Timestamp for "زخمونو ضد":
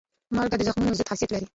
0.67-1.09